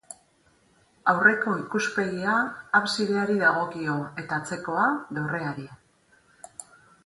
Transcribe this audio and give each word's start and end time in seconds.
Aurreko 1.11 1.53
ikuspegia 1.63 2.33
absideari 2.81 3.37
dagokio, 3.45 4.01
eta 4.25 4.41
atzekoa 4.43 4.91
dorreari. 5.21 5.71